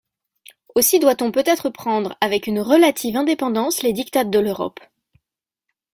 [0.73, 4.79] Aussi doit-on peut-être prendre avec une relative indépendance les diktats de l’Europe.